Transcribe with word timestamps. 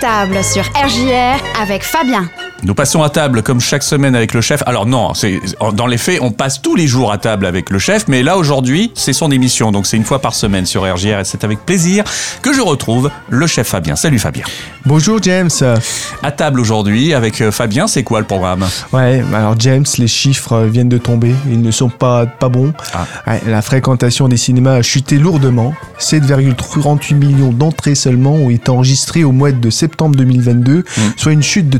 Table 0.00 0.42
sur 0.42 0.64
RJR 0.74 1.42
avec 1.60 1.82
Fabien. 1.82 2.28
Nous 2.64 2.74
passons 2.74 3.02
à 3.02 3.10
table 3.10 3.42
comme 3.42 3.60
chaque 3.60 3.82
semaine 3.82 4.16
avec 4.16 4.32
le 4.32 4.40
chef. 4.40 4.62
Alors 4.64 4.86
non, 4.86 5.12
c'est 5.12 5.38
dans 5.74 5.86
les 5.86 5.98
faits, 5.98 6.20
on 6.22 6.30
passe 6.30 6.62
tous 6.62 6.76
les 6.76 6.86
jours 6.86 7.12
à 7.12 7.18
table 7.18 7.44
avec 7.44 7.68
le 7.68 7.78
chef, 7.78 8.08
mais 8.08 8.22
là 8.22 8.38
aujourd'hui, 8.38 8.90
c'est 8.94 9.12
son 9.12 9.30
émission, 9.30 9.70
donc 9.70 9.86
c'est 9.86 9.98
une 9.98 10.04
fois 10.04 10.18
par 10.18 10.34
semaine 10.34 10.64
sur 10.64 10.82
RJR 10.82 11.20
et 11.20 11.24
c'est 11.24 11.44
avec 11.44 11.58
plaisir 11.66 12.04
que 12.40 12.54
je 12.54 12.62
retrouve 12.62 13.10
le 13.28 13.46
chef 13.46 13.68
Fabien. 13.68 13.96
Salut 13.96 14.18
Fabien. 14.18 14.44
Bonjour 14.86 15.22
James. 15.22 15.50
À 16.22 16.32
table 16.32 16.58
aujourd'hui 16.58 17.12
avec 17.12 17.42
euh, 17.42 17.50
Fabien, 17.50 17.86
c'est 17.86 18.02
quoi 18.02 18.20
le 18.20 18.26
programme? 18.26 18.66
Ouais, 18.94 19.22
alors 19.34 19.56
James, 19.58 19.84
les 19.98 20.08
chiffres 20.08 20.62
viennent 20.64 20.88
de 20.88 20.98
tomber, 20.98 21.34
ils 21.50 21.60
ne 21.60 21.70
sont 21.70 21.90
pas 21.90 22.24
pas 22.24 22.48
bons. 22.48 22.72
Ah. 22.94 23.36
La 23.46 23.60
fréquentation 23.60 24.26
des 24.26 24.38
cinémas 24.38 24.76
a 24.76 24.82
chuté 24.82 25.18
lourdement. 25.18 25.74
7,38 26.00 27.14
millions 27.14 27.52
d'entrées 27.52 27.94
seulement 27.94 28.34
ont 28.34 28.50
été 28.50 28.70
enregistrées 28.70 29.24
au 29.24 29.32
mois 29.32 29.52
de 29.52 29.70
septembre 29.70 30.16
2022, 30.16 30.84
soit 31.16 31.32
une 31.32 31.42
chute 31.42 31.68
de 31.68 31.78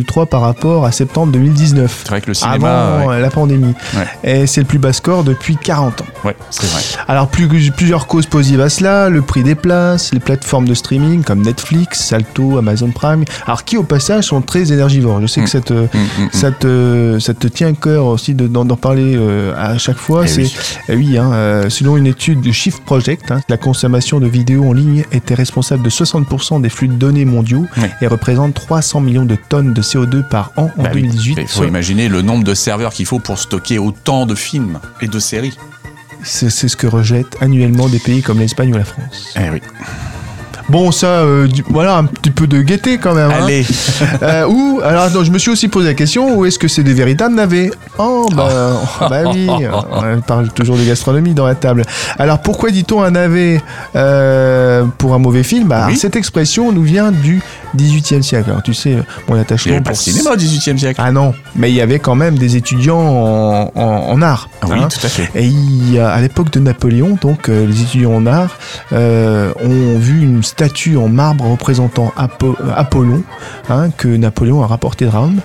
34,3 0.00 0.26
par 0.26 0.40
rapport 0.42 0.84
à 0.84 0.92
septembre 0.92 1.32
2019. 1.32 2.00
C'est 2.04 2.08
vrai 2.08 2.20
que 2.20 2.28
le 2.28 2.34
cinéma, 2.34 2.86
Avant 2.98 3.08
ouais. 3.08 3.20
la 3.20 3.30
pandémie. 3.30 3.74
Ouais. 3.96 4.06
Et 4.42 4.46
c'est 4.46 4.60
le 4.60 4.66
plus 4.66 4.78
bas 4.78 4.92
score 4.92 5.24
depuis 5.24 5.56
40 5.56 6.00
ans. 6.02 6.06
Ouais, 6.24 6.36
c'est 6.50 6.66
vrai. 6.66 6.82
Alors 7.08 7.28
plus, 7.28 7.48
plusieurs 7.70 8.06
causes 8.06 8.26
positives 8.26 8.60
à 8.60 8.68
cela, 8.68 9.08
le 9.08 9.22
prix 9.22 9.42
des 9.42 9.54
places, 9.54 10.12
les 10.12 10.20
plateformes 10.20 10.66
de 10.66 10.74
streaming 10.74 11.22
comme 11.22 11.42
Netflix, 11.42 12.00
Salto, 12.04 12.58
Amazon 12.58 12.90
Prime, 12.90 13.24
alors 13.46 13.64
qui 13.64 13.76
au 13.76 13.82
passage 13.82 14.24
sont 14.24 14.40
très 14.42 14.72
énergivores. 14.72 15.20
Je 15.20 15.26
sais 15.26 15.40
que 15.42 15.48
ça 15.50 15.60
te, 15.60 15.72
Mm, 15.72 15.86
mm, 15.92 16.24
mm. 16.24 16.28
ça 16.32 16.50
te, 16.50 17.18
ça 17.20 17.34
te 17.34 17.46
tient 17.48 17.68
à 17.68 17.72
cœur 17.72 18.06
aussi 18.06 18.34
de- 18.34 18.46
d'en 18.46 18.64
parler 18.76 19.14
euh, 19.16 19.52
à 19.56 19.78
chaque 19.78 19.96
fois. 19.98 20.22
Eh 20.24 20.28
C'est 20.28 20.42
oui. 20.42 20.54
eh 20.88 20.96
oui, 20.96 21.18
hein, 21.18 21.32
euh, 21.32 21.70
selon 21.70 21.96
une 21.96 22.06
étude 22.06 22.40
de 22.40 22.52
Shift 22.52 22.84
Project, 22.84 23.30
hein, 23.30 23.40
la 23.48 23.56
consommation 23.56 24.20
de 24.20 24.26
vidéos 24.26 24.64
en 24.68 24.72
ligne 24.72 25.04
était 25.12 25.34
responsable 25.34 25.82
de 25.82 25.90
60% 25.90 26.60
des 26.60 26.68
flux 26.68 26.88
de 26.88 26.94
données 26.94 27.24
mondiaux 27.24 27.66
et 28.00 28.06
représente 28.06 28.54
300 28.54 29.00
millions 29.00 29.24
de 29.24 29.36
tonnes 29.48 29.71
de 29.72 29.82
CO2 29.82 30.22
par 30.22 30.52
an 30.56 30.70
en 30.78 30.82
Bah 30.82 30.90
oui. 30.94 31.02
2018. 31.02 31.38
Il 31.42 31.48
faut 31.48 31.64
imaginer 31.64 32.08
le 32.08 32.22
nombre 32.22 32.44
de 32.44 32.54
serveurs 32.54 32.92
qu'il 32.92 33.06
faut 33.06 33.18
pour 33.18 33.38
stocker 33.38 33.78
autant 33.78 34.26
de 34.26 34.34
films 34.34 34.78
et 35.00 35.08
de 35.08 35.18
séries. 35.18 35.56
C'est 36.24 36.50
ce 36.50 36.76
que 36.76 36.86
rejettent 36.86 37.36
annuellement 37.40 37.88
des 37.88 37.98
pays 37.98 38.22
comme 38.22 38.38
l'Espagne 38.38 38.72
ou 38.74 38.78
la 38.78 38.84
France. 38.84 39.34
Eh 39.36 39.50
oui. 39.50 39.60
Bon, 40.68 40.92
ça, 40.92 41.06
euh, 41.06 41.48
du- 41.48 41.64
voilà, 41.68 41.96
un 41.96 42.04
petit 42.04 42.30
peu 42.30 42.46
de 42.46 42.62
gaieté 42.62 42.96
quand 42.98 43.14
même. 43.14 43.30
hein. 43.30 43.42
Allez. 43.44 43.66
Euh, 44.22 44.46
ou, 44.46 44.80
alors 44.84 45.08
je 45.24 45.30
me 45.32 45.38
suis 45.38 45.50
aussi 45.50 45.66
posé 45.68 45.88
la 45.88 45.94
question, 45.94 46.36
où 46.36 46.44
est-ce 46.46 46.58
que 46.58 46.68
c'est 46.68 46.84
des 46.84 46.94
véritables 46.94 47.34
navets? 47.34 47.70
Oh, 47.98 48.28
bah, 48.34 48.80
bah 49.10 49.22
oui, 49.32 49.48
on 50.16 50.20
parle 50.20 50.48
toujours 50.52 50.76
de 50.76 50.84
gastronomie 50.84 51.34
dans 51.34 51.46
la 51.46 51.56
table. 51.56 51.82
Alors 52.18 52.40
pourquoi 52.40 52.70
dit-on 52.70 53.02
un 53.02 53.10
navet 53.12 53.60
euh, 53.96 54.84
pour 54.98 55.14
un 55.14 55.18
mauvais 55.18 55.42
film? 55.42 55.66
Bah, 55.68 55.86
Oui. 55.88 55.96
Cette 55.96 56.14
expression 56.14 56.70
nous 56.72 56.82
vient 56.82 57.10
du 57.10 57.42
18e 57.76 58.22
siècle. 58.22 58.50
Alors 58.50 58.62
tu 58.62 58.74
sais, 58.74 58.96
mon 59.28 59.34
Il 59.34 59.34
n'y 59.34 59.40
attachement 59.40 59.74
pas 59.74 59.80
de 59.80 59.84
pour... 59.88 59.96
cinéma 59.96 60.30
au 60.32 60.36
18 60.36 60.74
e 60.74 60.76
siècle. 60.78 61.00
Ah 61.04 61.12
non, 61.12 61.34
mais 61.56 61.70
il 61.70 61.74
y 61.74 61.80
avait 61.80 61.98
quand 61.98 62.14
même 62.14 62.38
des 62.38 62.56
étudiants 62.56 62.98
en, 63.00 63.70
en- 63.74 63.80
en 64.12 64.22
art. 64.22 64.48
Ah 64.60 64.66
oui, 64.70 64.78
hein. 64.82 64.88
tout 64.88 65.04
à 65.06 65.08
fait. 65.08 65.30
Et 65.34 65.46
il 65.46 65.98
à 66.00 66.20
l'époque 66.20 66.50
de 66.50 66.60
Napoléon, 66.60 67.16
donc 67.20 67.48
euh, 67.48 67.66
les 67.66 67.82
étudiants 67.82 68.14
en 68.14 68.26
art 68.26 68.56
euh, 68.92 69.52
ont 69.62 69.98
vu 69.98 70.22
une 70.22 70.42
statue 70.42 70.96
en 70.96 71.08
marbre 71.08 71.44
représentant 71.50 72.12
Apo- 72.16 72.56
euh, 72.60 72.72
Apollon 72.76 73.22
hein, 73.68 73.90
que 73.96 74.08
Napoléon 74.08 74.62
a 74.62 74.66
rapporté 74.66 75.04
de 75.04 75.10
Rome. 75.10 75.40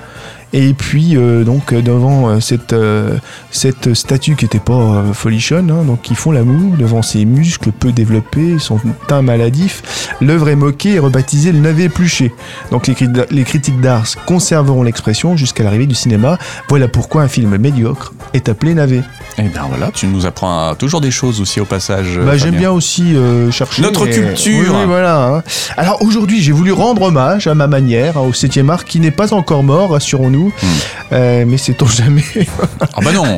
Et 0.53 0.73
puis 0.73 1.17
euh, 1.17 1.43
donc 1.43 1.73
devant 1.73 2.29
euh, 2.29 2.39
cette 2.39 2.71
euh, 2.71 3.17
cette 3.51 3.93
statue 3.93 4.35
qui 4.35 4.45
était 4.45 4.59
pas 4.59 4.73
euh, 4.73 5.13
folichonne, 5.13 5.69
hein, 5.71 5.83
donc 5.83 6.09
ils 6.09 6.15
font 6.15 6.31
l'amour 6.31 6.77
devant 6.77 7.01
ses 7.01 7.25
muscles 7.25 7.71
peu 7.71 7.91
développés, 7.91 8.57
son 8.57 8.79
teint 9.07 9.21
maladif, 9.21 10.15
l'œuvre 10.21 10.47
est 10.49 10.55
moquée 10.55 10.93
et 10.93 10.99
rebaptisée 10.99 11.51
le 11.51 11.59
navet 11.59 11.83
épluché. 11.83 12.33
Donc 12.71 12.87
les, 12.87 12.95
les 13.29 13.43
critiques 13.43 13.81
d'art 13.81 14.05
conserveront 14.25 14.83
l'expression 14.83 15.35
jusqu'à 15.35 15.63
l'arrivée 15.63 15.85
du 15.85 15.95
cinéma. 15.95 16.37
Voilà 16.69 16.87
pourquoi 16.87 17.23
un 17.23 17.27
film 17.27 17.57
médiocre 17.57 18.13
est 18.33 18.47
appelé 18.47 18.73
navet. 18.73 19.03
Eh 19.39 19.43
bien 19.49 19.65
voilà, 19.69 19.91
tu 19.93 20.07
nous 20.07 20.25
apprends 20.25 20.69
euh, 20.69 20.73
toujours 20.73 20.99
des 20.99 21.11
choses 21.11 21.39
aussi 21.41 21.59
au 21.59 21.65
passage. 21.65 22.17
euh, 22.17 22.25
Bah, 22.25 22.37
j'aime 22.37 22.55
bien 22.55 22.71
aussi 22.71 23.15
euh, 23.15 23.51
chercher 23.51 23.83
Notre 23.83 24.07
et- 24.07 24.11
culture. 24.11 24.73
Oui, 24.73 24.85
voilà. 24.87 25.25
hein. 25.27 25.43
Alors 25.77 26.01
aujourd'hui, 26.01 26.41
j'ai 26.41 26.51
voulu 26.51 26.71
rendre 26.71 27.03
hommage 27.03 27.45
à 27.45 27.53
ma 27.53 27.67
manière 27.67 28.17
hein, 28.17 28.21
au 28.21 28.31
7e 28.31 28.69
art 28.71 28.83
qui 28.85 28.99
n'est 28.99 29.11
pas 29.11 29.33
encore 29.35 29.61
mort, 29.63 29.91
rassurons-nous. 29.91 30.47
Hmm. 30.47 30.65
Euh, 31.11 31.45
mais 31.47 31.57
sait-on 31.57 31.85
jamais 31.85 32.23
Ah 32.81 32.99
bah 33.03 33.11
non. 33.13 33.37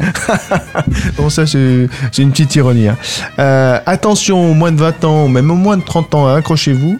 Bon, 1.18 1.30
ça, 1.30 1.46
c'est 1.46 1.88
c'est 2.14 2.22
une 2.22 2.32
petite 2.32 2.56
ironie. 2.56 2.88
hein. 2.88 2.98
Euh, 3.40 3.80
attention, 3.86 4.54
moins 4.54 4.72
de 4.72 4.80
20 4.80 5.04
ans, 5.04 5.28
même 5.28 5.52
au 5.52 5.56
moins 5.56 5.76
de 5.76 5.84
30 5.84 6.16
ans, 6.16 6.28
hein, 6.28 6.38
accrochez-vous. 6.38 6.98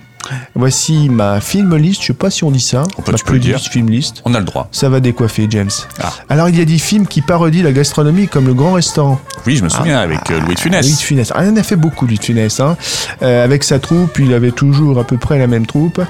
Voici 0.56 1.10
ma 1.10 1.40
film 1.42 1.76
list. 1.76 2.02
Je 2.02 2.08
sais 2.08 2.14
pas 2.14 2.30
si 2.30 2.44
on 2.44 2.52
dit 2.52 2.60
ça. 2.60 2.84
On 2.98 3.02
peut- 3.02 3.12
ma 3.12 3.18
tu 3.18 3.24
peux 3.26 3.34
le 3.34 3.40
dire. 3.40 3.60
film 3.60 3.90
list. 3.90 4.22
On 4.26 4.34
a 4.34 4.40
le 4.40 4.46
droit. 4.46 4.68
Ça 4.72 4.90
va 4.90 5.00
décoiffer, 5.00 5.48
James. 5.50 5.70
Ah. 6.02 6.12
Alors, 6.30 6.50
il 6.50 6.58
y 6.58 6.62
a 6.62 6.66
des 6.66 6.78
films 6.78 7.08
qui 7.08 7.22
parodient 7.22 7.64
la 7.64 7.72
gastronomie 7.72 8.28
comme 8.28 8.46
Le 8.48 8.54
Grand 8.54 8.74
Restaurant. 8.74 9.20
Oui, 9.48 9.56
je 9.58 9.64
me 9.64 9.70
souviens 9.70 10.00
avec 10.00 10.30
euh, 10.32 10.40
Louis 10.42 10.56
de 10.56 10.60
Funès. 10.60 10.86
Louis 10.86 10.96
de 10.96 11.00
Funès. 11.02 11.32
Ah, 11.36 11.44
il 11.46 11.50
en 11.52 11.56
a 11.58 11.64
fait 11.64 11.76
beaucoup, 11.76 12.06
Louis 12.06 12.18
de 12.18 12.24
Funès. 12.24 12.60
Hein. 12.60 12.76
Euh, 13.22 13.44
avec 13.44 13.64
sa 13.64 13.80
troupe, 13.80 14.20
il 14.20 14.34
avait 14.34 14.52
toujours 14.52 15.00
à 15.00 15.04
peu 15.04 15.18
près 15.18 15.38
la 15.40 15.48
même 15.48 15.66
troupe. 15.66 16.02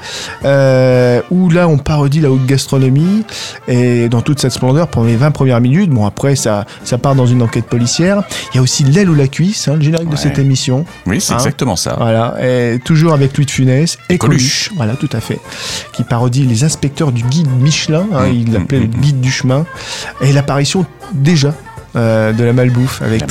Euh, 0.46 1.22
où 1.31 1.50
là, 1.50 1.68
on 1.68 1.78
parodie 1.78 2.22
la 2.22 2.31
haute 2.31 2.46
gastronomie. 2.46 3.24
Et 3.68 4.09
dans 4.09 4.22
toute 4.22 4.40
cette 4.40 4.51
splendeur, 4.51 4.88
pendant 4.88 5.07
les 5.07 5.16
20 5.16 5.31
premières 5.31 5.62
minutes, 5.62 5.90
bon, 5.91 6.06
après, 6.06 6.36
ça, 6.36 6.66
ça 6.84 6.97
part 6.97 7.16
dans 7.16 7.25
une 7.28 7.41
enquête 7.41 7.66
policière. 7.66 8.24
Il 8.53 8.57
y 8.57 8.59
a 8.59 8.62
aussi 8.62 8.84
L'aile 8.84 9.09
ou 9.09 9.13
la 9.16 9.28
cuisse, 9.28 9.68
hein, 9.68 9.75
le 9.75 9.81
générique 9.81 10.09
de 10.09 10.16
cette 10.16 10.40
émission. 10.40 10.86
Oui, 11.06 11.22
c'est 11.22 11.34
Hein 11.34 11.38
exactement 11.38 11.75
ça. 11.75 11.96
Voilà, 12.00 12.36
et 12.41 12.80
toujours 12.84 13.13
avec 13.13 13.38
Louis 13.38 13.46
de 13.46 13.51
Funès 13.51 13.97
et 14.09 14.16
Et 14.16 14.18
Coluche. 14.18 14.68
Coluche. 14.68 14.72
Voilà, 14.75 14.96
tout 14.96 15.09
à 15.14 15.20
fait. 15.22 15.40
Qui 15.94 16.03
parodie 16.03 16.46
les 16.46 16.64
inspecteurs 16.64 17.12
du 17.12 17.24
guide 17.24 17.50
Michelin. 17.59 18.06
hein, 18.14 18.28
Mm, 18.28 18.34
il 18.34 18.50
mm, 18.50 18.53
l'appelait 18.53 18.80
mm, 18.80 18.92
le 18.94 19.00
guide 19.00 19.22
du 19.22 19.31
chemin. 19.31 19.66
Et 20.22 20.34
l'apparition 20.34 20.86
déjà 21.14 21.53
euh, 21.96 22.34
de 22.34 22.44
la 22.44 22.53
malbouffe 22.53 23.02
avec 23.02 23.25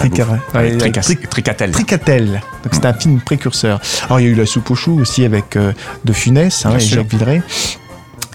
Tricatel. 1.31 1.71
Tricatel. 1.73 2.41
Donc 2.65 2.73
c'est 2.75 2.87
un 2.87 2.95
film 2.95 3.21
précurseur. 3.21 3.81
Alors 4.07 4.21
il 4.21 4.25
y 4.25 4.27
a 4.27 4.31
eu 4.31 4.35
la 4.35 4.47
soupe 4.47 4.71
aux 4.71 4.75
choux 4.75 4.99
aussi 5.01 5.25
avec 5.25 5.57
euh, 5.57 5.73
De 6.05 6.13
Funès 6.13 6.65
hein, 6.67 6.77
et. 6.77 6.81
Jacques 6.81 7.09
Villeray. 7.09 7.43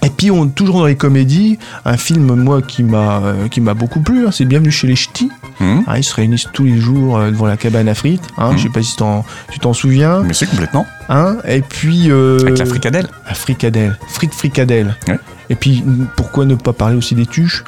Et 0.04 0.10
puis 0.10 0.30
on 0.30 0.48
toujours 0.48 0.80
dans 0.80 0.86
les 0.86 0.96
comédies, 0.96 1.58
un 1.86 1.96
film 1.96 2.34
moi 2.34 2.60
qui 2.60 2.82
m'a 2.82 3.20
euh, 3.22 3.48
qui 3.48 3.60
m'a 3.60 3.72
beaucoup 3.74 4.00
plu, 4.00 4.26
hein, 4.26 4.30
c'est 4.32 4.44
Bienvenue 4.44 4.70
chez 4.70 4.86
les 4.86 4.96
Ch'tis. 4.96 5.30
Hum, 5.60 5.82
Hein, 5.86 5.94
ils 5.96 6.04
se 6.04 6.14
réunissent 6.14 6.48
tous 6.52 6.64
les 6.64 6.78
jours 6.78 7.16
euh, 7.16 7.30
devant 7.30 7.46
la 7.46 7.56
cabane 7.56 7.88
à 7.88 7.94
frites. 7.94 8.22
Hein, 8.36 8.50
Mhm. 8.52 8.58
Je 8.58 8.62
sais 8.64 8.68
pas 8.68 8.82
si 8.82 8.96
t'en- 8.96 9.24
tu 9.50 9.58
t'en 9.60 9.72
souviens. 9.72 10.22
Mais 10.22 10.34
c'est 10.34 10.46
complètement. 10.46 10.86
Hein, 11.08 11.36
et 11.46 11.62
puis 11.62 12.10
euh, 12.10 12.38
Avec 12.40 12.58
la 12.58 12.66
fricadelle. 12.66 13.06
la 13.26 13.34
fricadelle, 13.34 13.98
fric 14.08 14.32
fricadelle. 14.32 14.94
Ouais. 15.08 15.18
Et 15.50 15.54
puis 15.54 15.82
pourquoi 16.16 16.44
ne 16.44 16.54
pas 16.54 16.72
parler 16.72 16.96
aussi 16.96 17.14
des 17.14 17.26
tuches? 17.26 17.64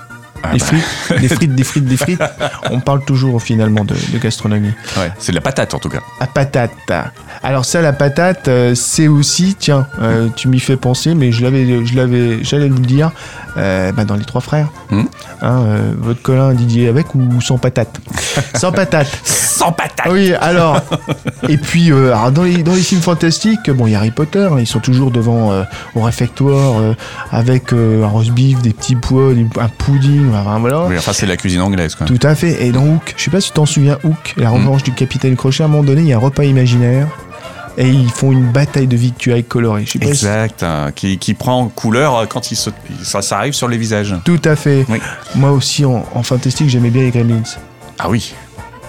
Ah 0.48 0.52
des 0.52 0.58
bah, 0.58 0.64
frites, 0.64 1.20
des 1.20 1.28
frites, 1.28 1.54
des 1.54 1.64
frites, 1.64 1.84
des 1.84 1.96
frites. 1.96 2.22
On 2.70 2.80
parle 2.80 3.04
toujours 3.04 3.42
finalement 3.42 3.84
de, 3.84 3.94
de 4.12 4.18
gastronomie. 4.18 4.72
ouais, 4.96 5.12
c'est 5.18 5.32
de 5.32 5.36
la 5.36 5.40
patate 5.40 5.74
en 5.74 5.78
tout 5.78 5.88
cas. 5.88 6.00
La 6.20 6.26
patate. 6.26 6.72
Alors 7.42 7.64
ça, 7.64 7.80
la 7.80 7.92
patate, 7.92 8.48
euh, 8.48 8.74
c'est 8.74 9.08
aussi, 9.08 9.56
tiens, 9.58 9.86
euh, 10.00 10.28
tu 10.34 10.48
m'y 10.48 10.60
fais 10.60 10.76
penser, 10.76 11.14
mais 11.14 11.32
je 11.32 11.42
l'avais, 11.42 11.84
je 11.86 11.94
l'avais, 11.94 12.42
j'allais 12.42 12.68
vous 12.68 12.78
le 12.78 12.86
dire, 12.86 13.12
euh, 13.56 13.92
bah, 13.92 14.04
dans 14.04 14.16
les 14.16 14.24
trois 14.24 14.40
frères. 14.40 14.68
Hmm. 14.90 15.04
Hein, 15.42 15.64
votre 15.98 16.22
Colin 16.22 16.54
Didier 16.54 16.88
avec 16.88 17.14
ou 17.14 17.40
sans 17.40 17.58
patate? 17.58 18.00
Sans 18.54 18.72
patate. 18.72 19.08
Sans 19.24 19.72
patate. 19.72 20.08
Oui, 20.10 20.34
alors. 20.34 20.80
et 21.48 21.56
puis, 21.56 21.90
alors, 21.90 22.30
dans, 22.30 22.42
les, 22.42 22.62
dans 22.62 22.74
les 22.74 22.82
films 22.82 23.00
fantastiques, 23.00 23.70
bon, 23.70 23.86
il 23.86 23.92
y 23.92 23.94
a 23.94 23.98
Harry 23.98 24.10
Potter, 24.10 24.48
hein, 24.52 24.56
ils 24.58 24.66
sont 24.66 24.80
toujours 24.80 25.10
devant 25.10 25.64
au 25.94 26.02
réfectoire 26.02 26.94
avec 27.30 27.72
un 27.72 28.06
roast 28.06 28.32
beef, 28.32 28.60
des 28.60 28.74
petits 28.74 28.96
pois, 28.96 29.32
un 29.32 29.68
pudding, 29.68 30.30
enfin, 30.40 30.58
voilà. 30.58 30.84
Oui, 30.86 30.96
enfin 30.98 31.12
c'est 31.12 31.26
la 31.26 31.36
cuisine 31.36 31.60
anglaise 31.60 31.94
quoi. 31.94 32.06
Tout 32.06 32.18
à 32.22 32.34
fait. 32.34 32.64
Et 32.66 32.72
dans 32.72 32.84
Hook, 32.86 33.14
je 33.16 33.24
sais 33.24 33.30
pas 33.30 33.40
si 33.40 33.48
tu 33.48 33.54
t'en 33.54 33.66
souviens, 33.66 33.98
Hook, 34.04 34.34
la 34.36 34.50
Hmm. 34.50 34.54
revanche 34.54 34.82
du 34.82 34.92
capitaine 34.92 35.36
Crochet, 35.36 35.62
à 35.62 35.66
un 35.66 35.68
moment 35.68 35.82
donné, 35.84 36.02
il 36.02 36.08
y 36.08 36.12
a 36.12 36.16
un 36.16 36.20
repas 36.20 36.44
imaginaire. 36.44 37.08
Et 37.78 37.88
ils 37.90 38.08
font 38.10 38.32
une 38.32 38.50
bataille 38.50 38.86
de 38.86 38.96
victuailles 38.96 39.44
colorées. 39.44 39.84
Je 39.84 39.90
sais 39.92 39.98
pas 39.98 40.06
si- 40.06 40.10
Exact, 40.12 40.62
hein, 40.62 40.92
qui, 40.94 41.18
qui 41.18 41.34
prend 41.34 41.68
couleur 41.68 42.26
quand 42.26 42.50
il 42.50 42.56
se, 42.56 42.70
ça, 43.02 43.20
ça 43.20 43.36
arrive 43.36 43.52
sur 43.52 43.68
les 43.68 43.76
visages. 43.76 44.14
Tout 44.24 44.40
à 44.46 44.56
fait. 44.56 44.86
Oui. 44.88 44.98
Moi 45.34 45.50
aussi, 45.50 45.84
en, 45.84 46.06
en 46.14 46.22
fantastique, 46.22 46.70
j'aimais 46.70 46.88
bien 46.88 47.02
les 47.02 47.10
Gremlins. 47.10 47.42
Ah 47.98 48.08
oui, 48.08 48.34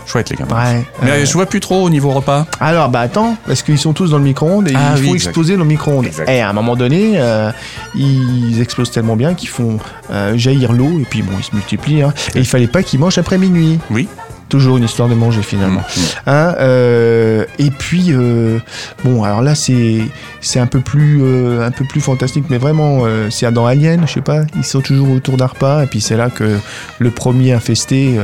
chouette 0.07 0.30
les 0.30 0.36
gars. 0.38 0.45
Ouais. 0.50 0.86
Mais 1.04 1.12
euh, 1.12 1.25
je 1.25 1.33
vois 1.33 1.45
plus 1.45 1.59
trop 1.59 1.83
au 1.83 1.89
niveau 1.89 2.12
repas. 2.12 2.45
Alors, 2.59 2.89
bah 2.89 3.01
attends, 3.01 3.36
parce 3.45 3.62
qu'ils 3.62 3.77
sont 3.77 3.94
tous 3.94 4.12
dans 4.12 4.18
le 4.18 4.24
micro-ondes 4.24 4.69
et 4.69 4.74
Ah 4.75 4.94
ils 4.95 5.01
oui, 5.01 5.07
font 5.09 5.13
exact. 5.15 5.30
exploser 5.30 5.54
dans 5.54 5.63
le 5.63 5.68
micro-ondes. 5.68 6.07
Et 6.27 6.42
à 6.42 6.50
un 6.50 6.54
moment 6.54 6.75
donné, 6.75 7.13
euh, 7.18 7.51
ils 7.95 8.62
explosent 8.62 8.92
tellement 8.92 9.15
bien 9.15 9.33
qu'ils 9.33 9.50
font 9.50 9.77
euh, 10.12 10.38
jaillir 10.38 10.71
l'eau 10.74 11.00
et 11.00 11.06
puis 11.09 11.21
bon, 11.21 11.33
ils 11.38 11.44
se 11.44 11.54
multiplient. 11.54 12.04
hein. 12.04 12.13
Et 12.36 12.39
il 12.39 12.45
fallait 12.48 12.68
pas 12.68 12.83
qu'ils 12.83 13.00
mangent 13.00 13.18
après 13.18 13.38
minuit. 13.38 13.80
Oui. 13.92 14.07
toujours 14.50 14.77
une 14.77 14.86
histoire 14.86 15.09
de 15.09 15.13
manger 15.15 15.42
finalement. 15.42 15.81
Mm, 15.81 16.01
Hein, 16.27 16.56
euh, 16.59 17.44
et 17.59 17.69
puis 17.69 18.07
euh, 18.12 18.59
bon, 19.04 19.24
alors 19.24 19.42
là 19.42 19.56
c'est 19.56 19.98
c'est 20.39 20.59
un 20.59 20.68
peu 20.68 20.80
plus 20.80 21.19
euh, 21.21 21.65
un 21.68 21.71
peu 21.71 21.83
plus 21.86 22.00
fantastique, 22.00 22.45
mais 22.50 22.57
vraiment 22.57 23.04
c'est 23.30 23.51
dans 23.51 23.65
Alien, 23.65 24.07
je 24.07 24.13
sais 24.13 24.21
pas, 24.21 24.44
ils 24.56 24.63
sont 24.63 24.80
toujours 24.81 25.12
autour 25.12 25.36
d'un 25.38 25.48
repas, 25.48 25.83
et 25.83 25.88
puis 25.88 26.00
c'est 26.00 26.15
là 26.18 26.30
que 26.30 26.57
le 27.00 27.12
premier 27.12 27.51
infesté. 27.51 28.18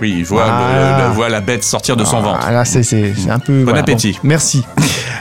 Oui, 0.00 0.14
il 0.18 0.24
voit, 0.24 0.44
le- 0.44 0.50
Voilà. 0.50 1.08
le- 1.08 1.14
voit 1.14 1.28
la 1.28 1.40
bête 1.40 1.64
sortir 1.64 1.96
de 1.96 2.04
son 2.04 2.20
ventre. 2.20 2.40
Ah, 2.46 2.52
là 2.52 2.64
c'est 2.64 2.82
c'est 2.82 3.12
c'est 3.16 3.30
un 3.30 3.38
peu. 3.38 3.64
Bon 3.64 3.74
appétit. 3.76 4.18
merci. 4.22 4.64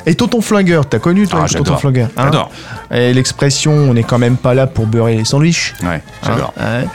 Et 0.05 0.15
Tonton 0.15 0.39
Flingueur, 0.41 0.85
t'as 0.87 0.99
connu 0.99 1.27
toi 1.27 1.41
Ah, 1.43 1.47
Tonton 1.47 1.63
j'adore. 1.63 1.79
Flingueur 1.81 2.09
hein 2.15 2.21
J'adore. 2.25 2.51
Et 2.93 3.13
l'expression, 3.13 3.71
on 3.73 3.93
n'est 3.93 4.03
quand 4.03 4.19
même 4.19 4.37
pas 4.37 4.53
là 4.53 4.67
pour 4.67 4.85
beurrer 4.87 5.15
les 5.17 5.25
sandwichs. 5.25 5.73
Ouais, 5.83 6.01
j'adore. 6.25 6.53
Hein, 6.59 6.83
hein. 6.83 6.87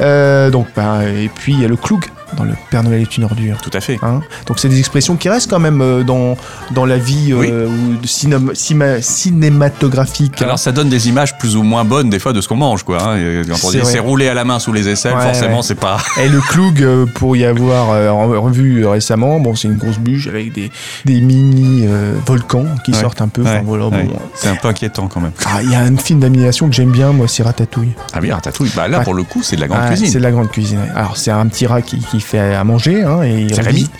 Euh, 0.00 0.50
donc, 0.50 0.68
bah, 0.76 1.00
et 1.04 1.28
puis 1.34 1.52
il 1.54 1.60
y 1.60 1.64
a 1.64 1.68
le 1.68 1.76
cloug 1.76 2.00
dans 2.36 2.44
le 2.44 2.52
Père 2.70 2.82
Noël 2.82 3.02
est 3.02 3.16
une 3.16 3.24
ordure. 3.24 3.58
Tout 3.62 3.70
à 3.72 3.80
fait. 3.80 3.98
hein. 4.02 4.20
Donc 4.46 4.58
c'est 4.58 4.68
des 4.68 4.78
expressions 4.78 5.16
qui 5.16 5.28
restent 5.28 5.50
quand 5.50 5.58
même 5.58 5.80
euh, 5.80 6.02
dans, 6.02 6.36
dans 6.72 6.84
la 6.86 6.96
vie 6.98 7.32
Oui. 7.34 7.48
euh, 7.50 7.68
cinéma- 8.04 9.00
cinématographique. 9.00 10.40
hein. 10.40 10.44
Alors 10.44 10.58
ça 10.58 10.72
donne 10.72 10.88
des 10.88 11.08
images 11.08 11.36
plus 11.38 11.56
ou 11.56 11.62
moins 11.62 11.84
bonnes 11.84 12.10
des 12.10 12.18
fois 12.18 12.32
de 12.32 12.40
ce 12.40 12.48
qu'on 12.48 12.56
mange 12.56 12.82
quoi. 12.82 12.98
hein. 13.02 13.42
Quand 13.48 13.52
on 13.64 13.70
C'est 13.70 13.80
dit 13.80 13.86
c'est 13.86 13.98
roulé 13.98 14.28
à 14.28 14.34
la 14.34 14.44
main 14.44 14.58
sous 14.58 14.72
les 14.72 14.88
aisselles, 14.88 15.14
Ouais, 15.14 15.22
forcément 15.22 15.56
ouais. 15.58 15.62
c'est 15.62 15.74
pas. 15.74 15.98
Et 16.22 16.28
le 16.28 16.40
cloug, 16.48 16.82
euh, 16.82 17.06
pour 17.06 17.36
y 17.36 17.44
avoir 17.44 17.90
euh, 17.90 18.10
revu 18.12 18.86
récemment, 18.86 19.40
bon, 19.40 19.54
c'est 19.54 19.68
une 19.68 19.76
grosse 19.76 19.98
bûche 19.98 20.26
avec 20.28 20.52
des, 20.52 20.70
des 21.04 21.20
mini 21.20 21.84
euh, 21.86 22.14
volcans 22.26 22.66
qui 22.84 22.92
Ouais. 22.92 23.00
sortent 23.00 23.20
un 23.22 23.28
peu. 23.28 23.42
Enfin, 23.42 23.62
voilà, 23.64 23.88
bon. 23.88 24.08
C'est 24.34 24.48
un 24.48 24.56
peu 24.56 24.68
inquiétant 24.68 25.08
quand 25.08 25.20
même. 25.20 25.32
Ah, 25.46 25.62
Il 25.62 25.70
y 25.70 25.74
a 25.74 25.80
un 25.80 25.96
film 25.96 26.20
d'animation 26.20 26.68
que 26.68 26.74
j'aime 26.74 26.90
bien, 26.90 27.12
moi, 27.12 27.26
c'est 27.28 27.42
Ratatouille. 27.42 27.92
Ah 28.12 28.18
oui, 28.20 28.30
ratatouille. 28.32 28.70
Bah 28.76 28.88
là 28.88 29.00
pour 29.00 29.14
le 29.14 29.22
coup 29.22 29.42
c'est 29.42 29.56
de 29.56 29.60
la 29.60 29.68
grande 29.68 29.86
cuisine. 29.88 30.06
C'est 30.08 30.18
de 30.18 30.22
la 30.22 30.30
grande 30.30 30.50
cuisine. 30.50 30.80
Alors, 30.94 31.16
c'est 31.16 31.30
un 31.30 31.46
petit 31.46 31.66
rat 31.66 31.82
qui, 31.82 31.98
qui 31.98 32.19
fait 32.22 32.38
à 32.54 32.64
manger. 32.64 33.02
Hein, 33.02 33.22
et 33.22 33.42
il 33.42 33.54
C'est 33.54 33.62
revisite- 33.62 33.90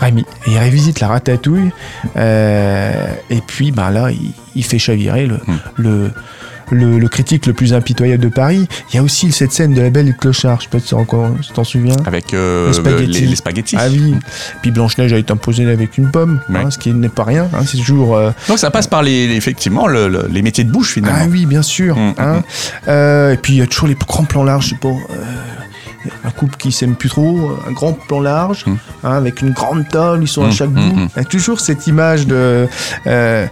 Rémi. 0.00 0.24
Il 0.46 0.56
révisite 0.58 1.00
la 1.00 1.08
ratatouille. 1.08 1.70
euh, 2.16 2.92
et 3.30 3.40
puis, 3.46 3.72
ben 3.72 3.90
là, 3.90 4.10
il, 4.10 4.32
il 4.54 4.64
fait 4.64 4.78
chavirer 4.78 5.26
le, 5.26 5.34
Hmm. 5.36 5.58
le, 5.76 6.10
le, 6.70 6.98
le 6.98 7.08
critique 7.08 7.44
le 7.46 7.52
plus 7.52 7.74
impitoyable 7.74 8.22
de 8.22 8.28
Paris. 8.30 8.66
Il 8.90 8.96
y 8.96 8.98
a 8.98 9.02
aussi 9.02 9.30
cette 9.32 9.52
scène 9.52 9.74
de 9.74 9.82
la 9.82 9.90
belle 9.90 10.06
et 10.08 10.12
le 10.12 10.16
clochard. 10.16 10.58
Je 10.60 10.64
sais 10.64 10.70
pas 10.70 10.78
si 10.78 10.88
t'en- 11.54 11.64
souviens. 11.64 11.96
Avec 12.06 12.32
euh, 12.32 12.72
les, 13.00 13.06
les 13.06 13.36
spaghettis. 13.36 13.76
Ah 13.78 13.88
oui. 13.90 14.14
Puis 14.62 14.70
Blanche-Neige 14.70 15.12
a 15.12 15.18
été 15.18 15.30
imposée 15.32 15.70
avec 15.70 15.98
une 15.98 16.10
pomme, 16.10 16.40
Ouais. 16.48 16.60
hein, 16.60 16.70
ce 16.70 16.78
qui 16.78 16.94
n'est 16.94 17.10
pas 17.10 17.24
rien. 17.24 17.48
hein, 17.52 17.62
c'est 17.66 17.76
toujours. 17.76 18.16
euh, 18.16 18.30
Donc 18.48 18.58
ça 18.58 18.70
passe 18.70 18.86
par 18.86 19.02
les, 19.02 19.24
effectivement 19.36 19.86
le- 19.86 20.08
le- 20.08 20.28
les 20.32 20.40
métiers 20.40 20.64
de 20.64 20.70
bouche 20.70 20.92
finalement. 20.92 21.18
Ah 21.24 21.28
oui, 21.30 21.44
bien 21.44 21.62
sûr. 21.62 21.96
Mm, 21.96 22.14
hein. 22.18 22.42
Euh, 22.88 23.32
et 23.32 23.36
puis 23.36 23.54
il 23.54 23.58
y 23.58 23.62
a 23.62 23.66
toujours 23.66 23.88
les 23.88 23.94
grands 23.96 24.24
plans 24.24 24.44
larges, 24.44 24.64
je 24.66 24.70
sais 24.70 24.76
pas. 24.76 24.88
Un 26.24 26.30
couple 26.30 26.56
qui 26.56 26.72
s'aime 26.72 26.94
plus 26.94 27.08
trop, 27.08 27.52
un 27.68 27.72
grand 27.72 27.92
plan 27.92 28.20
large, 28.20 28.64
Mm. 28.66 28.70
hein, 29.04 29.12
avec 29.12 29.40
une 29.42 29.50
grande 29.52 29.88
table, 29.88 30.22
ils 30.22 30.28
sont 30.28 30.44
à 30.44 30.48
Mm, 30.48 30.52
chaque 30.52 30.70
mm, 30.70 30.74
bout. 30.74 31.08
Il 31.16 31.18
y 31.18 31.20
a 31.20 31.24
toujours 31.24 31.60
cette 31.60 31.86
image 31.86 32.26
de. 32.26 32.66
euh, 33.06 33.46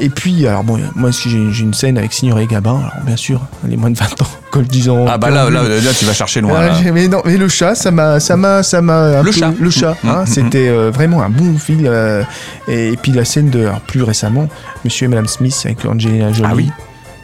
et 0.00 0.08
puis, 0.08 0.46
alors 0.46 0.64
bon, 0.64 0.78
moi 0.94 1.08
aussi 1.10 1.30
j'ai 1.30 1.50
j'ai 1.52 1.62
une 1.64 1.74
scène 1.74 1.98
avec 1.98 2.12
Signoret 2.12 2.46
Gabin, 2.46 2.76
alors 2.78 3.04
bien 3.04 3.16
sûr, 3.16 3.40
les 3.66 3.76
moins 3.76 3.90
de 3.90 3.98
20 3.98 4.22
ans, 4.22 4.26
comme 4.50 4.62
le 4.62 4.68
disant. 4.68 5.04
Ah 5.08 5.18
bah 5.18 5.30
là, 5.30 5.48
là, 5.50 5.62
là, 5.62 5.92
tu 5.98 6.04
vas 6.04 6.12
chercher 6.12 6.40
loin. 6.40 6.54
Ah, 6.58 6.66
là. 6.82 6.92
mais 6.92 7.08
non, 7.08 7.22
mais 7.24 7.36
le 7.36 7.48
chat, 7.48 7.74
ça 7.74 7.90
m'a, 7.90 8.20
ça 8.20 8.36
m'a, 8.36 8.62
ça 8.62 8.80
m'a. 8.82 9.18
Le 9.22 9.24
peu- 9.24 9.32
chat. 9.32 9.52
le 9.58 9.70
chat. 9.70 9.96
Hein, 10.04 10.24
c'était 10.26 10.68
euh, 10.68 10.90
vraiment 10.92 11.22
un 11.22 11.30
bon 11.30 11.58
film. 11.58 11.84
euh, 11.86 12.22
et, 12.68 12.96
puis 13.00 13.12
la 13.12 13.24
scène 13.24 13.50
de, 13.50 13.60
alors, 13.66 13.80
plus 13.80 14.02
récemment, 14.02 14.48
Monsieur 14.84 15.06
et 15.06 15.08
Madame 15.08 15.26
Smith 15.28 15.56
avec 15.64 15.84
Angelina 15.84 16.32
Jolie. 16.32 16.48
Ah 16.50 16.54
oui. 16.54 16.70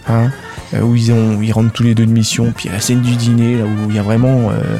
hein, 0.08 0.31
où 0.81 0.95
ils 0.95 1.13
ont, 1.13 1.41
ils 1.43 1.53
rentrent 1.53 1.73
tous 1.73 1.83
les 1.83 1.95
deux 1.95 2.07
de 2.07 2.13
mission. 2.13 2.53
Puis 2.57 2.69
la 2.69 2.81
scène 2.81 3.03
du 3.03 3.17
dîner, 3.17 3.57
là 3.57 3.65
où 3.65 3.91
il 3.91 3.97
y 3.97 3.99
a 3.99 4.03
vraiment, 4.03 4.51
euh, 4.51 4.79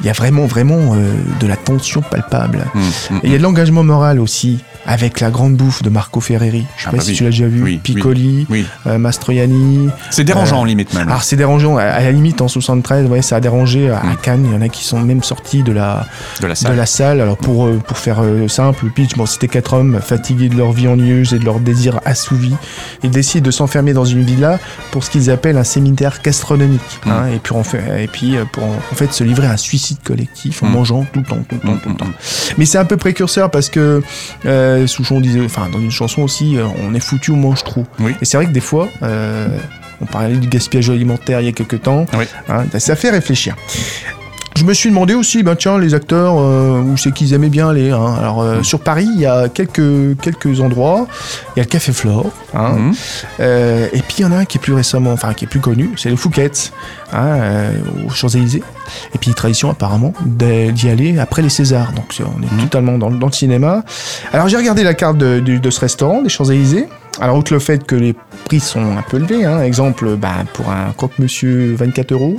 il 0.00 0.06
y 0.06 0.10
a 0.10 0.12
vraiment, 0.12 0.46
vraiment 0.46 0.94
euh, 0.94 1.12
de 1.40 1.46
la 1.46 1.56
tension 1.56 2.00
palpable. 2.02 2.64
Mm, 2.74 2.80
mm, 2.80 3.16
Et 3.16 3.20
il 3.24 3.32
y 3.32 3.34
a 3.34 3.38
de 3.38 3.42
l'engagement 3.42 3.82
moral 3.82 4.20
aussi. 4.20 4.58
Avec 4.88 5.18
la 5.18 5.32
grande 5.32 5.56
bouffe 5.56 5.82
de 5.82 5.90
Marco 5.90 6.20
Ferreri. 6.20 6.64
Je 6.76 6.82
sais 6.84 6.88
Ah 6.88 6.90
pas 6.92 6.98
bah 6.98 7.02
si 7.02 7.10
oui. 7.10 7.16
tu 7.16 7.24
l'as 7.24 7.30
déjà 7.30 7.48
vu. 7.48 7.60
Oui, 7.60 7.78
Piccoli, 7.82 8.46
Oui, 8.48 8.64
euh, 8.86 8.98
Mastroianni. 8.98 9.88
c'est 10.10 10.22
dérangeant 10.22 10.62
Euh, 10.62 10.66
limite 10.68 10.94
même. 10.94 11.08
Alors 11.08 11.24
c'est 11.24 11.34
dérangeant, 11.34 11.76
à 11.76 11.82
à 11.82 12.02
la 12.02 12.12
limite 12.12 12.40
en 12.40 12.46
73, 12.46 13.08
ouais, 13.08 13.20
ça 13.20 13.34
a 13.36 13.40
dérangé 13.40 13.90
à, 13.90 13.98
à 13.98 14.04
Mm. 14.04 14.16
Cannes, 14.22 14.44
il 14.48 14.52
y 14.52 14.54
en 14.56 14.62
a 14.62 14.68
qui 14.68 14.84
sont 14.84 15.00
même 15.00 15.24
sortis 15.24 15.64
de 15.64 15.72
la, 15.72 16.06
de 16.40 16.46
la 16.46 16.54
de 16.54 16.58
salle. 16.58 16.76
la 16.76 16.86
salle. 16.86 17.20
Alors 17.20 17.36
pour, 17.36 17.68
pour 17.80 17.98
faire 17.98 18.20
simple, 18.46 18.84
le 18.84 18.90
pitch, 18.92 19.16
bon, 19.16 19.26
c'était 19.26 19.48
quatre 19.48 19.72
hommes 19.72 19.98
fatigués 20.00 20.48
de 20.48 20.56
leur 20.56 20.70
vie 20.70 20.86
ennuyeuse 20.86 21.34
et 21.34 21.40
de 21.40 21.44
leur 21.44 21.58
désir 21.58 21.98
assouvi. 22.04 22.54
Ils 23.02 23.10
décident 23.10 23.44
de 23.44 23.50
s'enfermer 23.50 23.92
dans 23.92 24.04
une 24.04 24.22
villa 24.22 24.60
pour 24.92 25.02
ce 25.02 25.10
qu'ils 25.10 25.30
appellent 25.32 25.58
un 25.58 25.64
séminaire 25.64 26.20
gastronomique. 26.22 27.00
Mm. 27.04 27.10
hein, 27.10 27.24
et 27.34 27.38
puis, 27.40 27.54
en 27.54 27.64
fait, 27.64 27.82
et 28.04 28.06
puis 28.06 28.36
pour 28.52 28.62
en, 28.62 28.68
en 28.92 28.94
fait 28.94 29.12
se 29.12 29.24
livrer 29.24 29.48
à 29.48 29.52
un 29.52 29.56
suicide 29.56 29.85
collectif 29.94 30.62
en 30.62 30.66
Mm. 30.66 30.72
mangeant 30.72 31.06
tout 31.12 31.20
le 31.20 31.24
temps, 31.24 31.38
tout 31.48 31.54
le 31.54 31.60
temps, 31.60 31.76
tout 31.76 31.88
le 31.88 31.94
mm, 31.94 31.98
temps. 31.98 32.04
mm. 32.06 32.54
Mais 32.58 32.64
c'est 32.66 32.78
un 32.78 32.84
peu 32.84 32.96
précurseur 32.96 33.50
parce 33.50 33.68
que 33.70 34.02
euh, 34.44 34.86
Souchon 34.86 35.20
disait, 35.20 35.40
enfin 35.44 35.68
dans 35.72 35.80
une 35.80 35.90
chanson 35.90 36.22
aussi, 36.22 36.56
euh, 36.56 36.66
on 36.82 36.94
est 36.94 37.00
foutu, 37.00 37.30
on 37.30 37.36
mange 37.36 37.62
trop. 37.64 37.84
Oui. 38.00 38.12
Et 38.20 38.24
c'est 38.24 38.36
vrai 38.36 38.46
que 38.46 38.52
des 38.52 38.60
fois, 38.60 38.88
euh, 39.02 39.48
on 40.00 40.06
parlait 40.06 40.36
du 40.36 40.48
gaspillage 40.48 40.90
alimentaire 40.90 41.40
il 41.40 41.46
y 41.46 41.48
a 41.48 41.52
quelques 41.52 41.82
temps, 41.82 42.04
Oui. 42.18 42.24
hein, 42.48 42.64
ça 42.78 42.96
fait 42.96 43.10
réfléchir. 43.10 43.56
Je 44.56 44.64
me 44.64 44.72
suis 44.72 44.88
demandé 44.88 45.12
aussi, 45.14 45.42
ben 45.42 45.54
tiens, 45.54 45.78
les 45.78 45.92
acteurs, 45.92 46.34
euh, 46.38 46.80
où 46.80 46.96
c'est 46.96 47.12
qu'ils 47.12 47.34
aimaient 47.34 47.50
bien 47.50 47.68
aller. 47.68 47.90
hein. 47.90 48.14
Alors 48.18 48.42
Mm. 48.42 48.46
euh, 48.46 48.62
sur 48.62 48.80
Paris, 48.80 49.06
il 49.14 49.20
y 49.20 49.26
a 49.26 49.48
quelques, 49.50 50.18
quelques 50.22 50.60
endroits. 50.60 51.06
Il 51.54 51.58
y 51.58 51.60
a 51.60 51.64
le 51.64 51.68
Café 51.68 51.92
Flore. 51.92 52.30
hein. 52.54 52.72
Mhm. 52.78 52.94
Euh, 53.40 53.86
et 53.92 53.98
puis 54.00 54.16
il 54.18 54.22
y 54.22 54.24
en 54.24 54.32
a 54.32 54.36
un 54.38 54.44
qui 54.46 54.56
est 54.56 54.60
plus 54.60 54.72
récemment, 54.72 55.12
enfin 55.12 55.34
qui 55.34 55.44
est 55.44 55.48
plus 55.48 55.60
connu, 55.60 55.90
c'est 55.96 56.08
le 56.08 56.16
Fouquet's, 56.16 56.72
hein, 57.12 57.18
euh, 57.26 57.70
aux 58.06 58.10
Champs-Élysées. 58.10 58.62
Et 59.14 59.18
puis 59.18 59.34
tradition 59.34 59.70
apparemment 59.70 60.14
d'y 60.24 60.88
aller 60.88 61.18
après 61.18 61.42
les 61.42 61.50
Césars. 61.50 61.92
Donc 61.92 62.06
on 62.20 62.42
est 62.42 62.50
Mhm. 62.52 62.60
totalement 62.62 62.96
dans, 62.98 63.10
dans 63.10 63.26
le 63.26 63.32
cinéma. 63.32 63.82
Alors 64.32 64.48
j'ai 64.48 64.56
regardé 64.56 64.84
la 64.84 64.94
carte 64.94 65.18
de, 65.18 65.38
de- 65.40 65.58
de 65.58 65.70
ce 65.70 65.80
restaurant, 65.80 66.22
des 66.22 66.30
Champs-Élysées. 66.30 66.86
Alors 67.20 67.36
outre 67.36 67.52
le 67.52 67.58
fait 67.58 67.84
que 67.86 67.94
les 67.94 68.14
prix 68.44 68.60
sont 68.60 68.96
un 68.96 69.02
peu 69.02 69.16
élevés, 69.16 69.44
hein, 69.44 69.62
exemple 69.62 70.16
bah, 70.16 70.44
pour 70.54 70.70
un 70.70 70.92
croque-monsieur 70.96 71.74
24 71.74 72.12
euros. 72.12 72.36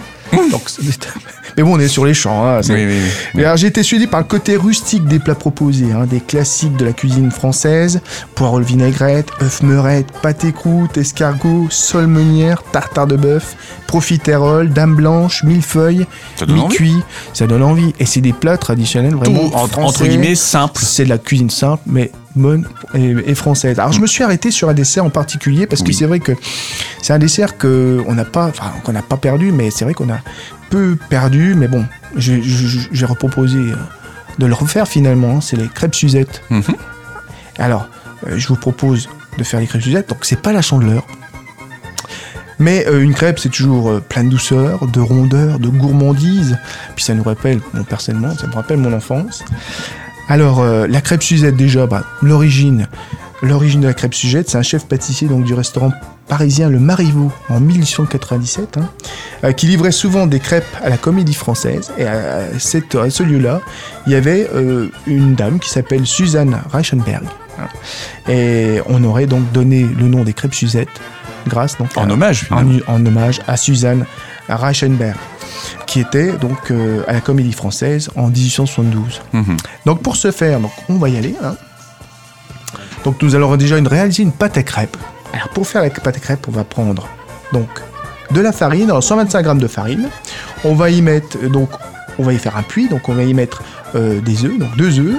Donc, 0.52 0.64
c'est- 0.68 0.82
mais 1.58 1.64
bon 1.64 1.76
on 1.76 1.80
est 1.80 1.88
sur 1.88 2.06
les 2.06 2.14
champs. 2.14 2.46
hein, 2.46 2.62
Oui, 2.70 2.86
oui, 2.86 2.98
oui. 3.36 3.44
alors, 3.46 3.58
j'ai 3.58 3.68
été 3.68 3.82
suivi 3.82 4.08
par 4.08 4.20
le 4.20 4.26
côté 4.26 4.56
rustique 4.58 5.06
des 5.06 5.20
plats 5.20 5.36
proposés, 5.36 5.92
hein, 5.94 6.06
des 6.06 6.20
classiques 6.20 6.76
de 6.78 6.86
la 6.86 6.94
cuisine 6.94 7.32
française, 7.32 8.02
poireaux 8.36 8.60
vinaigrette, 8.60 9.30
œufs 9.42 9.64
meurettes, 9.64 10.12
pâté 10.22 10.52
croûte, 10.52 10.98
escargot, 10.98 11.68
solmenière, 11.70 12.62
tartare 12.72 13.08
de 13.08 13.16
bœuf, 13.16 13.56
profiterole, 13.88 14.70
dame 14.70 14.96
blanche, 14.96 15.44
millefeuille, 15.44 16.06
mi-cuit, 16.48 17.02
ça 17.34 17.48
donne 17.48 17.64
envie. 17.64 17.94
Et 18.00 18.06
c'est 18.06 18.22
des 18.22 18.34
plats 18.34 18.58
traditionnels 18.58 19.14
Tout 19.14 19.20
vraiment 19.20 19.46
entre, 19.46 19.58
entre 19.64 19.70
français. 19.80 20.08
guillemets 20.10 20.36
simple. 20.36 20.82
C'est 20.84 21.06
de 21.06 21.10
la 21.10 21.18
cuisine 21.18 21.50
simple, 21.50 21.82
mais 21.88 22.12
bonne 22.38 22.68
et, 22.94 23.16
et 23.26 23.36
française. 23.36 23.80
Alors 23.80 23.92
je 23.92 24.00
me 24.02 24.08
suis 24.08 24.24
arrêté 24.24 24.52
sur 24.52 24.70
un 24.70 24.74
dessert 24.74 25.04
en 25.06 25.10
particulier 25.10 25.68
parce 25.68 25.82
que 25.82 25.88
Oui. 25.88 25.94
c'est 25.94 26.06
vrai 26.06 26.20
que 26.20 26.32
c'est 27.02 27.14
un 27.14 27.20
dessert 27.20 27.58
que 27.58 28.02
on 28.08 28.14
n'a 28.16 28.26
pas, 28.26 28.46
enfin 28.48 28.72
qu'on 28.84 28.94
n'a 28.94 29.02
pas 29.02 29.18
perdu, 29.18 29.52
mais 29.52 29.70
c'est 29.72 29.84
vrai 29.86 29.94
qu'on 29.94 30.10
a 30.10 30.20
peu 30.70 30.98
perdu. 31.10 31.56
Mais 31.56 31.68
bon, 31.68 31.86
j'ai 32.16 33.06
reproposé 33.06 33.58
euh, 33.60 33.76
de 34.40 34.46
le 34.46 34.54
refaire 34.54 34.88
finalement. 34.88 35.38
hein. 35.38 35.42
C'est 35.42 35.58
les 35.58 35.68
crêpes 35.68 35.96
Suzette. 35.96 36.42
Mhm. 36.50 36.64
Alors, 37.60 37.90
euh, 38.28 38.38
je 38.38 38.48
vous 38.48 38.56
propose 38.56 39.10
de 39.38 39.44
faire 39.44 39.60
les 39.60 39.68
crêpes 39.68 39.82
Suzette. 39.84 40.10
Donc 40.10 40.20
c'est 40.24 40.42
pas 40.42 40.54
la 40.54 40.62
chandeleur. 40.62 41.06
Mais 42.60 42.88
euh, 42.88 43.02
une 43.04 43.14
crêpe, 43.14 43.38
c'est 43.38 43.50
toujours 43.50 43.90
euh, 43.90 44.00
plein 44.00 44.24
de 44.24 44.30
douceur, 44.30 44.88
de 44.88 45.00
rondeur, 45.00 45.60
de 45.60 45.68
gourmandise. 45.70 46.58
Puis 46.96 47.06
ça 47.06 47.14
nous 47.14 47.22
rappelle, 47.22 47.60
bon, 47.74 47.84
personnellement, 47.84 48.36
ça 48.36 48.48
me 48.48 48.54
rappelle 48.54 48.78
mon 48.78 48.94
enfance. 48.94 49.46
Alors, 50.30 50.60
euh, 50.62 50.88
la 50.88 51.02
crêpe 51.02 51.24
Suzette, 51.24 51.56
déjà, 51.56 51.88
bah, 51.88 52.04
l'origine. 52.22 52.88
L'origine 53.42 53.82
de 53.82 53.88
la 53.88 53.94
crêpe 53.94 54.14
Suzette, 54.16 54.50
c'est 54.50 54.58
un 54.58 54.64
chef 54.64 54.86
pâtissier 54.88 55.28
donc, 55.28 55.44
du 55.44 55.54
restaurant 55.54 55.92
parisien 56.28 56.70
Le 56.70 56.80
Marivaux 56.80 57.32
en 57.50 57.60
1897, 57.62 58.78
hein, 58.78 58.90
euh, 59.46 59.52
qui 59.54 59.68
livrait 59.68 59.92
souvent 59.94 60.28
des 60.28 60.40
crêpes 60.40 60.66
à 60.84 60.90
la 60.90 60.98
comédie 60.98 61.34
française. 61.36 61.92
Et 61.98 62.06
à, 62.06 62.60
cette- 62.60 62.96
à 62.96 63.10
ce 63.10 63.24
lieu-là, 63.24 63.62
il 64.06 64.12
y 64.12 64.16
avait 64.16 64.50
euh, 64.54 64.90
une 65.06 65.36
dame 65.36 65.60
qui 65.60 65.70
s'appelle 65.70 66.06
Suzanne 66.06 66.58
Reichenberg. 66.72 67.24
hein. 67.60 67.68
et 68.28 68.82
on 68.88 69.04
aurait 69.04 69.26
donc 69.28 69.52
donné 69.54 69.84
le 69.84 70.08
nom 70.08 70.24
des 70.24 70.34
crêpes 70.34 70.54
Suzette 70.54 70.90
grâce 71.48 71.78
donc 71.78 71.90
En 71.96 72.10
à- 72.10 72.14
hommage, 72.14 72.48
en, 72.52 72.66
en 72.88 73.06
hommage 73.06 73.40
à 73.48 73.56
Suzanne 73.56 74.06
Reichenberg, 74.50 75.16
qui 75.88 76.00
était 76.02 76.34
donc 76.34 76.70
euh, 76.72 77.02
à 77.08 77.14
la 77.14 77.22
Comédie 77.22 77.54
Française 77.54 78.10
en 78.16 78.28
1872. 78.28 79.22
Mhm. 79.34 79.58
Donc 79.86 80.02
pour 80.04 80.16
ce 80.16 80.32
faire, 80.32 80.60
donc 80.60 80.72
on 80.90 80.96
va 80.98 81.10
y 81.10 81.18
aller. 81.18 81.36
hein. 81.44 81.56
Donc 83.04 83.22
nous 83.22 83.36
allons 83.36 83.56
déjà 83.56 83.78
une- 83.78 83.88
réaliser 83.88 84.24
une 84.24 84.32
pâte 84.32 84.58
à 84.58 84.64
crêpes. 84.64 84.98
Alors 85.34 85.50
pour 85.50 85.68
faire 85.68 85.82
la 85.82 85.90
pâte 85.90 86.18
à 86.18 86.20
crêpes, 86.20 86.46
on 86.48 86.52
va 86.52 86.64
prendre 86.64 87.08
donc 87.54 87.70
de 88.32 88.42
la 88.42 88.52
farine, 88.52 88.90
alors 88.90 89.04
125 89.04 89.42
grammes 89.44 89.60
de 89.60 89.68
farine. 89.68 90.10
On 90.66 90.74
va 90.76 90.90
y 90.90 91.02
mettre 91.02 91.38
euh, 91.44 91.50
donc 91.50 91.70
on 92.20 92.24
va 92.24 92.34
y 92.34 92.38
faire 92.38 92.58
un 92.58 92.64
puits, 92.64 92.90
donc 92.90 93.08
on 93.10 93.14
va 93.14 93.24
y 93.24 93.34
mettre 93.34 93.62
euh, 93.96 94.20
des 94.22 94.44
œufs, 94.44 94.58
donc 94.58 94.76
deux 94.76 95.00
œufs. 95.00 95.16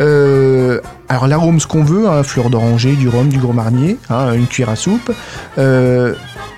Euh, 0.00 0.80
alors 1.08 1.26
l'arôme 1.26 1.58
ce 1.60 1.66
qu'on 1.66 1.82
veut, 1.84 2.08
hein, 2.08 2.22
fleur 2.22 2.48
d'oranger, 2.48 2.92
du 2.94 3.08
rhum, 3.08 3.28
du 3.28 3.38
gros 3.38 3.52
marnier, 3.52 3.98
hein, 4.08 4.32
une 4.34 4.46
cuillère 4.46 4.70
à 4.70 4.76
soupe. 4.76 5.12
Euh, 5.58 6.14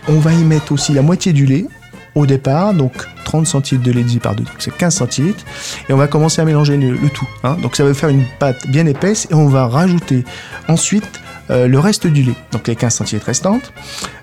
on 0.09 0.19
va 0.19 0.33
y 0.33 0.45
mettre 0.45 0.73
aussi 0.73 0.93
la 0.93 1.03
moitié 1.03 1.33
du 1.33 1.47
lait 1.47 1.67
au 2.15 2.27
départ, 2.27 2.75
donc 2.75 2.93
30 3.25 3.47
centilitres 3.47 3.85
de 3.87 3.93
lait 3.93 4.05
par 4.23 4.35
2, 4.35 4.45
donc 4.45 4.55
c'est 4.59 4.77
15 4.77 4.95
centilitres. 4.95 5.45
Et 5.89 5.93
on 5.93 5.97
va 5.97 6.07
commencer 6.09 6.41
à 6.43 6.45
mélanger 6.45 6.77
le, 6.77 6.93
le 6.93 7.09
tout. 7.11 7.29
hein. 7.45 7.57
Donc 7.63 7.77
ça 7.77 7.85
va 7.85 7.95
faire 7.95 8.09
une 8.09 8.25
pâte 8.39 8.67
bien 8.69 8.87
épaisse 8.87 9.27
et 9.31 9.35
on 9.35 9.47
va 9.47 9.67
rajouter 9.67 10.25
ensuite 10.69 11.21
euh, 11.51 11.67
le 11.69 11.79
reste 11.79 12.07
du 12.07 12.23
lait, 12.23 12.35
donc 12.53 12.67
les 12.69 12.77
15 12.77 12.95
centilitres 12.95 13.27
restantes. 13.27 13.73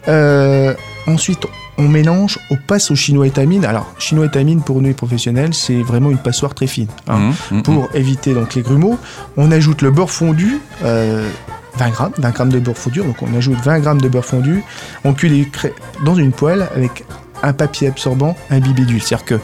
Euh, 0.07 0.73
ensuite, 1.07 1.45
on 1.77 1.87
mélange, 1.87 2.39
on 2.49 2.55
passe 2.55 2.89
au 2.91 2.95
chinois 2.95 3.27
étamine. 3.27 3.63
Alors, 3.65 3.93
chinois 3.99 4.25
étamine 4.25 4.61
pour 4.61 4.77
nous 4.81 4.87
les 4.87 4.93
professionnels, 4.93 5.53
c'est 5.53 5.81
vraiment 5.81 6.09
une 6.09 6.17
passoire 6.17 6.53
très 6.55 6.67
fine. 6.67 6.87
hein. 7.07 7.31
Mmh, 7.51 7.55
mmh, 7.57 7.61
Pour 7.63 7.89
éviter 7.93 8.33
donc 8.33 8.55
les 8.55 8.61
grumeaux, 8.61 8.97
on 9.35 9.51
ajoute 9.51 9.81
le 9.81 9.91
beurre 9.91 10.09
fondu. 10.11 10.59
euh, 10.83 11.29
20 11.77 11.89
grammes, 11.91 12.11
20 12.17 12.29
grammes 12.31 12.49
de 12.49 12.57
beurre 12.59 12.75
fondu, 12.77 13.01
donc 13.01 13.21
on 13.21 13.37
ajoute 13.37 13.57
20 13.63 13.79
grammes 13.81 14.01
de 14.01 14.09
beurre 14.09 14.25
fondu, 14.25 14.63
on 15.03 15.13
cuit 15.13 15.29
les 15.29 15.47
crêpes 15.47 15.79
dans 16.03 16.15
une 16.15 16.31
poêle 16.31 16.67
avec 16.75 17.03
un 17.43 17.53
papier 17.53 17.87
absorbant 17.87 18.35
imbibé 18.49 18.83
d'huile. 18.83 19.01
C'est-à-dire 19.01 19.25
que 19.25 19.39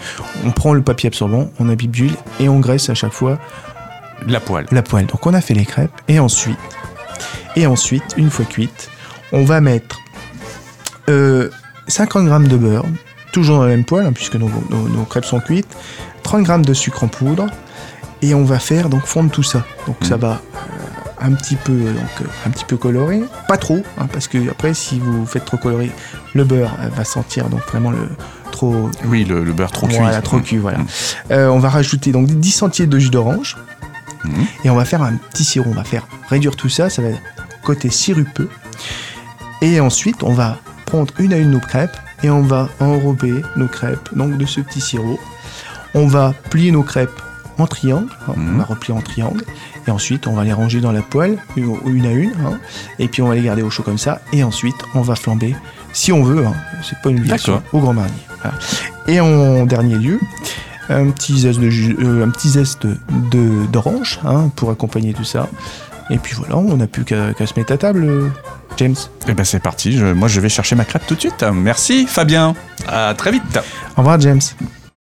on 0.46 0.52
prend 0.52 0.74
le 0.74 0.82
papier 0.82 1.08
absorbant, 1.08 1.50
on 1.60 1.70
imbibe 1.70 1.92
d'huile 1.92 2.16
et 2.40 2.50
on 2.50 2.60
graisse 2.60 2.90
à 2.90 2.94
chaque 2.96 3.14
fois. 3.14 3.38
La 4.28 4.40
poêle. 4.40 4.66
la 4.72 4.82
poêle. 4.84 5.06
Donc 5.08 5.26
on 5.26 5.34
a 5.34 5.42
fait 5.42 5.54
les 5.54 5.66
crêpes 5.66 5.92
et 6.08 6.20
ensuite, 6.20 6.58
et 7.56 7.68
ensuite, 7.68 8.04
une 8.18 8.30
fois 8.30 8.46
cuites, 8.46 8.90
on 9.32 9.44
va 9.44 9.60
mettre 9.62 10.00
euh, 11.10 11.50
50 11.88 12.26
grammes 12.26 12.48
de 12.48 12.56
beurre, 12.58 12.86
toujours 13.32 13.58
dans 13.58 13.64
la 13.64 13.70
même 13.70 13.84
poêle, 13.84 14.06
hein, 14.06 14.14
puisque 14.14 14.36
nos, 14.36 14.50
nos- 14.70 14.88
nos 14.88 15.04
crêpes 15.04 15.26
sont 15.26 15.40
cuites, 15.40 15.68
30 16.24 16.44
grammes 16.44 16.66
de 16.66 16.74
sucre 16.74 17.04
en 17.04 17.08
poudre, 17.10 17.48
et 18.22 18.34
on 18.34 18.44
va 18.46 18.60
faire 18.60 18.88
donc 18.90 19.06
fondre 19.06 19.30
tout 19.32 19.44
ça. 19.44 19.64
Donc 19.88 19.98
ça 20.04 20.16
va 20.16 20.40
euh, 20.53 20.53
un 21.24 21.32
petit 21.34 21.56
peu 21.56 21.74
donc 21.74 22.22
euh, 22.22 22.26
un 22.46 22.50
petit 22.52 22.66
peu 22.66 22.78
coloré, 22.78 23.24
pas 23.48 23.58
trop, 23.58 23.82
hein, 23.98 24.08
parce 24.12 24.28
que 24.28 24.50
après 24.52 24.74
si 24.74 25.00
vous 25.00 25.26
faites 25.26 25.46
trop 25.46 25.58
coloré, 25.58 25.90
le 26.36 26.44
beurre 26.44 26.76
euh, 26.82 26.90
va 26.90 27.04
sentir 27.06 27.50
donc 27.50 27.62
vraiment 27.68 27.92
le 27.92 28.10
trop 28.52 28.90
Oui, 29.06 29.24
le, 29.24 29.44
le 29.44 29.54
beurre 29.54 29.72
trop 29.72 29.88
cuit. 29.88 29.98
voilà, 29.98 30.22
trop 30.22 30.38
Mmh. 30.38 30.44
cuit, 30.44 30.58
voilà. 30.58 30.80
Mm. 30.80 30.86
Euh, 31.32 31.48
on 31.50 31.60
va 31.60 31.70
rajouter 31.70 32.12
donc 32.12 32.28
10 32.28 32.52
centilitres 32.52 32.94
de 32.94 33.00
jus 33.00 33.10
d'orange. 33.10 33.58
Mhm. 34.26 34.46
Et 34.64 34.70
on 34.70 34.76
va 34.76 34.86
faire 34.86 35.02
un 35.02 35.16
petit 35.32 35.44
sirop. 35.44 35.70
On 35.72 35.76
va 35.76 35.84
faire 35.84 36.08
réduire 36.30 36.56
tout 36.56 36.70
ça. 36.70 36.90
Ça 36.90 37.02
va 37.02 37.10
être 37.10 37.22
côté 37.64 37.90
sirupeux. 37.90 38.50
Et 39.62 39.80
ensuite, 39.80 40.24
on 40.24 40.34
va 40.34 40.60
prendre 40.86 41.14
une 41.20 41.34
à 41.34 41.38
une 41.38 41.52
nos 41.52 41.60
crêpes 41.60 41.98
et 42.24 42.30
on 42.30 42.42
va 42.42 42.70
enrober 42.80 43.34
nos 43.58 43.68
crêpes 43.68 44.10
donc 44.16 44.38
de 44.38 44.46
ce 44.46 44.62
petit 44.62 44.80
sirop. 44.82 45.20
On 45.94 46.08
va 46.08 46.34
plier 46.52 46.72
nos 46.72 46.84
crêpes 46.84 47.22
en 47.58 47.68
triangle. 47.68 48.08
hein, 48.28 48.34
Mhm. 48.36 48.56
On 48.56 48.58
va 48.60 48.64
replier 48.66 48.98
en 48.98 49.02
triangle. 49.02 49.44
Et 49.88 49.92
ensuite, 49.92 50.28
on 50.28 50.34
va 50.34 50.44
les 50.44 50.54
ranger 50.54 50.80
dans 50.82 50.92
la 50.92 51.02
poêle, 51.02 51.38
une 51.58 52.06
à 52.06 52.12
une. 52.12 52.32
hein. 52.46 52.58
et 53.00 53.08
puis, 53.08 53.22
on 53.22 53.28
va 53.28 53.36
les 53.36 53.42
garder 53.44 53.62
au 53.62 53.70
chaud 53.70 53.84
comme 53.84 53.98
ça. 53.98 54.22
Et 54.32 54.44
ensuite, 54.44 54.76
on 54.96 55.02
va 55.02 55.16
flamber, 55.16 55.56
si 55.92 56.12
on 56.12 56.24
veut, 56.24 56.46
hein, 56.46 56.54
c'est 56.84 56.98
pas 57.02 57.10
une 57.10 57.18
obligation, 57.20 57.62
au 57.74 57.80
grand 57.80 57.94
marnier. 57.94 58.14
Voilà. 58.42 58.58
Et 59.08 59.20
en 59.20 59.66
dernier 59.66 59.96
lieu, 59.96 60.20
un 60.90 61.10
petit 61.12 61.40
zeste 61.40 61.60
de 61.60 61.70
jus- 61.70 61.98
euh, 62.02 62.26
un 62.26 62.30
petit 62.30 62.50
zeste 62.50 62.86
de 62.88 63.66
d'orange 63.72 64.20
pour 64.56 64.70
accompagner 64.72 65.14
tout 65.14 65.24
ça. 65.24 65.48
Et 66.10 66.18
puis 66.18 66.36
voilà, 66.36 66.58
on 66.58 66.76
n'a 66.78 66.88
plus 66.88 67.06
qu'à 67.06 67.34
se 67.46 67.54
mettre 67.58 67.72
à 67.74 67.78
table, 67.78 68.04
euh, 68.04 68.28
James. 68.78 68.96
Eh 69.28 69.34
ben 69.34 69.46
c'est 69.46 69.62
parti, 69.62 69.94
je- 69.98 70.06
moi 70.14 70.28
je 70.28 70.42
vais 70.42 70.50
chercher 70.50 70.76
ma 70.76 70.84
crêpe 70.84 71.06
tout 71.08 71.16
de 71.16 71.20
suite. 71.22 71.46
Merci 71.54 72.06
Fabien, 72.08 72.54
à 72.88 73.14
très 73.18 73.32
vite. 73.32 73.60
Au 73.96 74.02
revoir, 74.02 74.20
James. 74.20 74.42